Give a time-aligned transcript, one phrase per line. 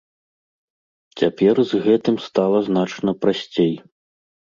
[1.19, 3.71] Цяпер з гэтым стала значна прасцей.